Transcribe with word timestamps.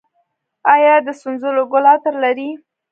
آیا 0.73 0.95
د 1.05 1.07
سنځلو 1.21 1.63
ګل 1.71 1.85
عطر 1.93 2.13
لري؟ 2.23 2.49